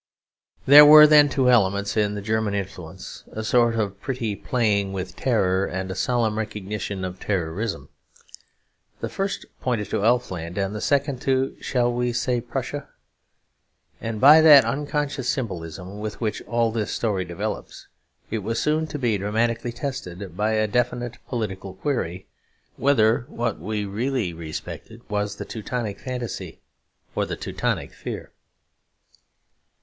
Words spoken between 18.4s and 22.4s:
soon to be dramatically tested, by a definite political query,